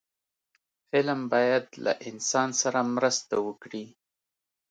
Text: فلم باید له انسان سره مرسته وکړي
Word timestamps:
فلم 0.89 1.19
باید 1.33 1.65
له 1.85 1.91
انسان 2.09 2.49
سره 2.61 2.79
مرسته 2.95 3.35
وکړي 3.47 3.85